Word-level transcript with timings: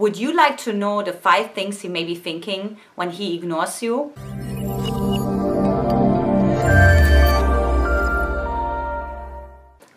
Would 0.00 0.16
you 0.16 0.34
like 0.34 0.56
to 0.64 0.72
know 0.72 1.02
the 1.02 1.12
five 1.12 1.52
things 1.52 1.82
he 1.82 1.88
may 1.88 2.04
be 2.04 2.14
thinking 2.14 2.78
when 2.94 3.10
he 3.10 3.36
ignores 3.36 3.82
you? 3.82 4.14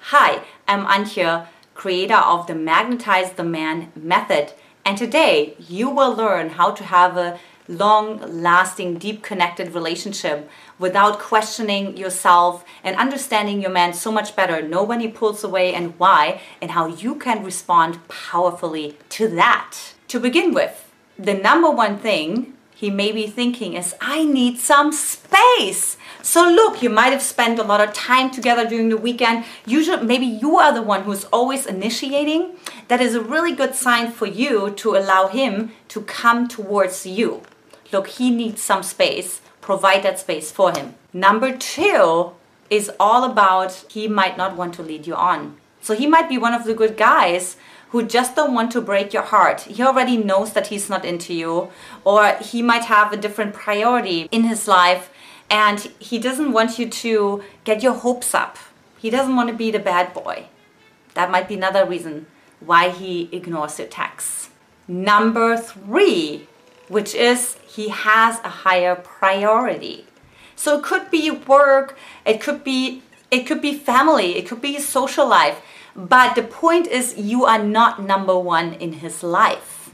Hi, 0.00 0.42
I'm 0.66 0.86
Antje, 0.86 1.46
creator 1.74 2.16
of 2.16 2.48
the 2.48 2.56
Magnetize 2.56 3.34
the 3.34 3.44
Man 3.44 3.92
method. 3.94 4.54
And 4.84 4.98
today 4.98 5.54
you 5.60 5.88
will 5.88 6.16
learn 6.16 6.50
how 6.50 6.72
to 6.72 6.82
have 6.82 7.16
a 7.16 7.38
long 7.68 8.20
lasting, 8.42 8.98
deep 8.98 9.22
connected 9.22 9.74
relationship 9.74 10.48
without 10.78 11.18
questioning 11.18 11.96
yourself 11.96 12.64
and 12.82 12.96
understanding 12.96 13.62
your 13.62 13.70
man 13.70 13.94
so 13.94 14.10
much 14.10 14.34
better. 14.34 14.60
Know 14.60 14.82
when 14.82 15.00
he 15.00 15.08
pulls 15.08 15.44
away 15.44 15.74
and 15.74 15.98
why, 15.98 16.40
and 16.60 16.72
how 16.72 16.86
you 16.86 17.14
can 17.14 17.44
respond 17.44 18.06
powerfully 18.08 18.96
to 19.10 19.28
that. 19.28 19.76
To 20.08 20.20
begin 20.20 20.52
with, 20.52 20.92
the 21.18 21.34
number 21.34 21.70
one 21.70 21.98
thing 21.98 22.54
he 22.74 22.90
may 22.90 23.12
be 23.12 23.28
thinking 23.28 23.74
is, 23.74 23.94
I 24.00 24.24
need 24.24 24.58
some 24.58 24.90
space. 24.90 25.96
So 26.20 26.48
look, 26.48 26.82
you 26.82 26.90
might 26.90 27.12
have 27.12 27.22
spent 27.22 27.60
a 27.60 27.62
lot 27.62 27.80
of 27.80 27.92
time 27.92 28.30
together 28.30 28.68
during 28.68 28.88
the 28.88 28.96
weekend. 28.96 29.44
Usually, 29.64 30.04
maybe 30.04 30.26
you 30.26 30.56
are 30.56 30.74
the 30.74 30.82
one 30.82 31.04
who's 31.04 31.24
always 31.26 31.64
initiating. 31.64 32.56
That 32.88 33.00
is 33.00 33.14
a 33.14 33.20
really 33.20 33.52
good 33.52 33.76
sign 33.76 34.10
for 34.10 34.26
you 34.26 34.70
to 34.70 34.96
allow 34.96 35.28
him 35.28 35.70
to 35.88 36.00
come 36.00 36.48
towards 36.48 37.06
you. 37.06 37.42
Look, 37.92 38.08
he 38.08 38.30
needs 38.30 38.62
some 38.62 38.82
space. 38.82 39.40
Provide 39.60 40.02
that 40.02 40.18
space 40.18 40.50
for 40.50 40.72
him. 40.72 40.94
Number 41.12 41.56
two 41.56 42.32
is 42.70 42.90
all 42.98 43.24
about 43.24 43.84
he 43.90 44.08
might 44.08 44.36
not 44.36 44.56
want 44.56 44.74
to 44.74 44.82
lead 44.82 45.06
you 45.06 45.14
on. 45.14 45.56
So 45.80 45.94
he 45.94 46.06
might 46.06 46.28
be 46.28 46.38
one 46.38 46.54
of 46.54 46.64
the 46.64 46.74
good 46.74 46.96
guys 46.96 47.56
who 47.90 48.02
just 48.02 48.34
don't 48.34 48.54
want 48.54 48.72
to 48.72 48.80
break 48.80 49.12
your 49.12 49.24
heart. 49.24 49.62
He 49.62 49.82
already 49.82 50.16
knows 50.16 50.54
that 50.54 50.68
he's 50.68 50.88
not 50.88 51.04
into 51.04 51.34
you, 51.34 51.70
or 52.04 52.36
he 52.40 52.62
might 52.62 52.84
have 52.84 53.12
a 53.12 53.18
different 53.18 53.52
priority 53.52 54.28
in 54.32 54.44
his 54.44 54.66
life, 54.66 55.10
and 55.50 55.80
he 55.98 56.18
doesn't 56.18 56.52
want 56.52 56.78
you 56.78 56.88
to 56.88 57.42
get 57.64 57.82
your 57.82 57.92
hopes 57.92 58.34
up. 58.34 58.56
He 58.96 59.10
doesn't 59.10 59.36
want 59.36 59.50
to 59.50 59.54
be 59.54 59.70
the 59.70 59.78
bad 59.78 60.14
boy. 60.14 60.46
That 61.12 61.30
might 61.30 61.48
be 61.48 61.56
another 61.56 61.84
reason 61.84 62.26
why 62.60 62.88
he 62.88 63.28
ignores 63.30 63.78
your 63.78 63.88
texts. 63.88 64.48
Number 64.88 65.58
three, 65.58 66.48
which 66.88 67.14
is 67.14 67.56
he 67.66 67.88
has 67.88 68.38
a 68.40 68.48
higher 68.48 68.94
priority. 68.94 70.06
So 70.56 70.78
it 70.78 70.84
could 70.84 71.10
be 71.10 71.30
work, 71.30 71.96
it 72.24 72.40
could 72.40 72.62
be 72.62 73.02
it 73.30 73.46
could 73.46 73.62
be 73.62 73.74
family, 73.74 74.36
it 74.36 74.46
could 74.46 74.60
be 74.60 74.78
social 74.78 75.26
life. 75.26 75.62
But 75.96 76.34
the 76.34 76.42
point 76.42 76.86
is, 76.86 77.16
you 77.16 77.44
are 77.44 77.62
not 77.62 78.02
number 78.02 78.38
one 78.38 78.74
in 78.74 78.94
his 78.94 79.22
life. 79.22 79.90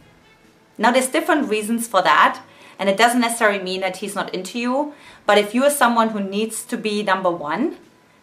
Now, 0.77 0.91
there's 0.92 1.08
different 1.08 1.48
reasons 1.48 1.89
for 1.89 2.03
that, 2.03 2.41
and 2.78 2.89
it 2.89 2.97
doesn't 2.97 3.20
necessarily 3.20 3.62
mean 3.62 3.80
that 3.80 3.98
he's 3.98 4.14
not 4.14 4.33
into 4.34 4.58
you. 4.58 4.95
But 5.27 5.39
if 5.39 5.55
you 5.55 5.64
are 5.64 5.70
someone 5.70 6.11
who 6.11 6.20
needs 6.20 6.64
to 6.64 6.77
be 6.77 7.02
number 7.02 7.30
one, 7.30 7.78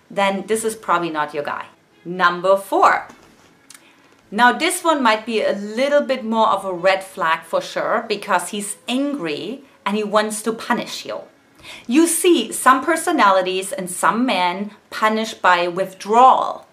then 0.09 0.45
this 0.47 0.63
is 0.63 0.75
probably 0.75 1.09
not 1.09 1.33
your 1.33 1.44
guy. 1.44 1.67
Number 2.05 2.55
four. 2.55 3.07
Now, 4.31 4.52
this 4.52 4.84
one 4.84 5.04
might 5.04 5.26
be 5.26 5.42
a 5.42 5.54
little 5.54 6.02
bit 6.02 6.23
more 6.23 6.50
of 6.50 6.66
a 6.66 6.73
red 6.73 7.04
flag 7.04 7.44
for 7.44 7.62
sure 7.62 8.06
because 8.08 8.50
he's 8.50 8.78
angry 8.88 9.64
and 9.86 9.95
he 9.95 10.04
wants 10.04 10.42
to 10.44 10.52
punish 10.52 11.06
you. 11.06 11.22
You 11.88 12.08
see, 12.08 12.52
some 12.52 12.84
personalities 12.84 13.72
and 13.72 13.90
some 13.90 14.26
men 14.26 14.72
punish 14.90 15.34
by 15.34 15.68
withdrawal. 15.68 16.68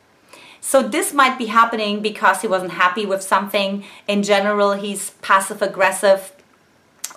So 0.60 0.82
this 0.82 1.12
might 1.12 1.38
be 1.38 1.46
happening 1.46 2.00
because 2.00 2.40
he 2.40 2.48
wasn't 2.48 2.72
happy 2.72 3.04
with 3.04 3.22
something. 3.22 3.84
In 4.06 4.22
general, 4.22 4.72
he's 4.74 5.10
passive 5.22 5.60
aggressive. 5.60 6.32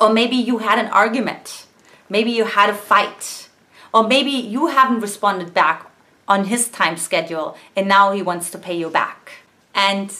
Or 0.01 0.11
maybe 0.11 0.35
you 0.35 0.59
had 0.59 0.79
an 0.79 0.87
argument. 0.87 1.65
Maybe 2.09 2.31
you 2.31 2.45
had 2.45 2.69
a 2.69 2.73
fight. 2.73 3.49
Or 3.93 4.05
maybe 4.05 4.31
you 4.31 4.67
haven't 4.67 4.99
responded 4.99 5.53
back 5.53 5.89
on 6.27 6.45
his 6.45 6.69
time 6.69 6.97
schedule 6.97 7.55
and 7.75 7.87
now 7.87 8.11
he 8.11 8.21
wants 8.21 8.49
to 8.49 8.57
pay 8.57 8.75
you 8.75 8.89
back. 8.89 9.44
And 9.75 10.11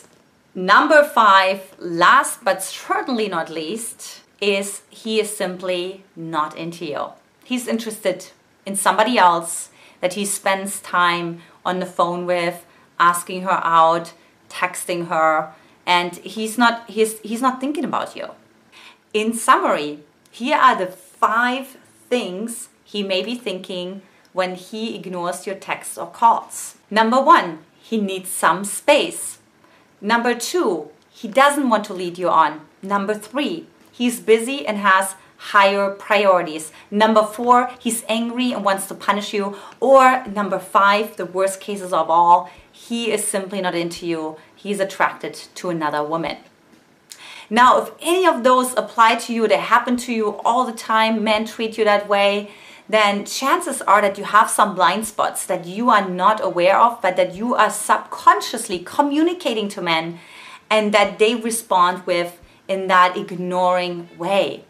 number 0.54 1.04
five, 1.04 1.74
last 1.80 2.44
but 2.44 2.62
certainly 2.62 3.30
not 3.30 3.50
least, 3.50 4.22
is 4.42 4.82
he 4.90 5.20
is 5.20 5.36
simply 5.36 6.04
not 6.16 6.56
into 6.58 6.86
you. 6.86 7.08
He's 7.44 7.68
interested 7.68 8.28
in 8.66 8.76
somebody 8.76 9.18
else 9.18 9.70
that 10.02 10.14
he 10.14 10.26
spends 10.26 10.82
time 10.82 11.42
on 11.66 11.80
the 11.80 11.86
phone 11.86 12.26
with 12.26 12.66
asking 13.00 13.44
her 13.44 13.60
out, 13.64 14.14
texting 14.50 15.08
her, 15.08 15.54
and 15.86 16.16
he's 16.18 16.58
not 16.58 16.90
he's 16.90 17.20
he's 17.22 17.42
not 17.42 17.62
thinking 17.62 17.86
about 17.86 18.16
you. 18.16 18.32
In 19.14 19.34
summary, 19.34 20.00
here 20.32 20.58
are 20.58 20.76
the 20.76 20.88
five 20.88 21.78
things 22.10 22.70
he 22.84 23.04
may 23.04 23.24
be 23.24 23.36
thinking 23.36 24.02
when 24.34 24.56
he 24.56 24.96
ignores 24.96 25.48
your 25.48 25.56
texts 25.56 25.98
or 25.98 26.08
calls. 26.08 26.76
Number 26.92 27.22
1, 27.22 27.60
he 27.80 27.98
needs 28.00 28.30
some 28.30 28.66
space. 28.66 29.40
Number 30.06 30.36
2, 30.36 30.88
he 31.10 31.28
doesn't 31.28 31.68
want 31.68 31.84
to 31.86 31.94
lead 31.96 32.20
you 32.20 32.30
on. 32.30 32.62
Number 32.84 33.16
3, 33.16 33.66
he's 33.92 34.20
busy 34.20 34.68
and 34.68 34.78
has 34.78 35.16
higher 35.38 35.90
priorities. 35.90 36.72
Number 36.92 37.24
four, 37.24 37.72
he's 37.80 38.06
angry 38.08 38.52
and 38.54 38.64
wants 38.64 38.86
to 38.90 38.94
punish 38.94 39.34
you. 39.34 39.58
Or 39.80 40.24
number 40.28 40.60
five, 40.60 41.18
the 41.18 41.26
worst 41.26 41.60
cases 41.60 41.92
of 41.92 42.12
all, 42.12 42.52
he 42.72 43.12
is 43.12 43.28
simply 43.28 43.62
not 43.62 43.74
into 43.74 44.06
you. 44.06 44.38
He's 44.56 44.80
attracted 44.80 45.34
to 45.56 45.72
another 45.72 46.04
woman. 46.04 46.38
Now, 47.50 47.82
if 47.82 47.92
any 48.00 48.28
of 48.28 48.44
those 48.44 48.76
apply 48.76 49.16
to 49.26 49.34
you, 49.34 49.48
they 49.48 49.58
happen 49.58 49.98
to 49.98 50.14
you 50.14 50.40
all 50.46 50.66
the 50.66 50.74
time, 50.74 51.24
men 51.24 51.46
treat 51.46 51.80
you 51.80 51.84
that 51.86 52.08
way, 52.08 52.52
then 52.88 53.25
chances 53.25 53.81
are 53.81 54.01
that 54.01 54.18
you 54.18 54.23
have 54.23 54.50
some 54.50 54.75
blind 54.75 55.07
spots 55.07 55.46
that 55.46 55.66
you 55.66 55.90
are 55.90 56.07
not 56.07 56.44
aware 56.44 56.78
of, 56.79 57.01
but 57.01 57.16
that 57.16 57.34
you 57.34 57.56
are 57.56 57.69
subconsciously 57.69 58.79
communicating 58.79 59.68
to 59.69 59.81
men 59.81 60.19
and 60.69 60.94
that 60.94 61.18
they 61.19 61.35
respond 61.35 62.06
with 62.06 62.40
in 62.68 62.88
that 62.88 63.18
ignoring 63.18 64.09
way. 64.18 64.66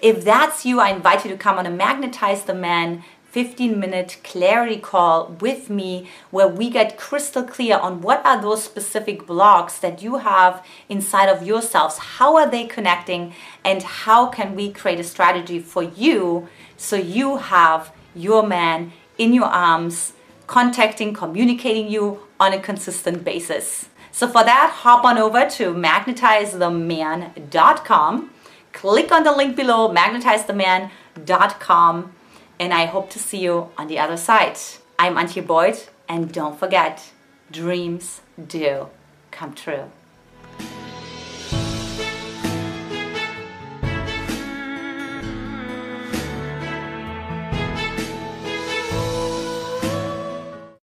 If 0.00 0.24
that's 0.24 0.66
you, 0.66 0.80
I 0.80 0.90
invite 0.90 1.24
you 1.24 1.30
to 1.30 1.36
come 1.36 1.58
on 1.58 1.66
a 1.66 1.70
Magnetize 1.70 2.44
the 2.44 2.54
Man 2.54 3.02
15 3.34 3.78
minute 3.80 4.18
clarity 4.22 4.78
call 4.78 5.36
with 5.40 5.68
me 5.68 6.08
where 6.30 6.46
we 6.46 6.70
get 6.70 6.96
crystal 6.96 7.42
clear 7.42 7.76
on 7.76 8.00
what 8.00 8.24
are 8.24 8.40
those 8.40 8.62
specific 8.62 9.26
blocks 9.26 9.76
that 9.78 10.00
you 10.00 10.18
have 10.18 10.64
inside 10.88 11.28
of 11.28 11.42
yourselves. 11.42 11.98
How 11.98 12.36
are 12.36 12.48
they 12.48 12.64
connecting? 12.64 13.34
And 13.64 13.82
how 13.82 14.28
can 14.28 14.54
we 14.54 14.70
create 14.70 15.00
a 15.00 15.04
strategy 15.04 15.58
for 15.58 15.82
you 15.82 16.46
so 16.76 16.94
you 16.94 17.38
have 17.38 17.92
your 18.14 18.46
man 18.46 18.92
in 19.18 19.34
your 19.34 19.46
arms, 19.46 20.12
contacting, 20.46 21.12
communicating 21.12 21.88
you 21.88 22.20
on 22.38 22.52
a 22.52 22.60
consistent 22.60 23.24
basis? 23.24 23.88
So, 24.12 24.28
for 24.28 24.44
that, 24.44 24.70
hop 24.72 25.04
on 25.04 25.18
over 25.18 25.50
to 25.58 25.74
magnetizetheman.com, 25.74 28.30
click 28.72 29.10
on 29.10 29.24
the 29.24 29.32
link 29.32 29.56
below, 29.56 29.92
magnetizetheman.com 29.92 32.13
and 32.58 32.72
I 32.72 32.86
hope 32.86 33.10
to 33.10 33.18
see 33.18 33.38
you 33.38 33.70
on 33.76 33.88
the 33.88 33.98
other 33.98 34.16
side. 34.16 34.58
I'm 34.98 35.16
Antje 35.16 35.46
Boyd, 35.46 35.78
and 36.08 36.32
don't 36.32 36.58
forget, 36.58 37.10
dreams 37.50 38.20
do 38.46 38.88
come 39.30 39.54
true. 39.54 39.90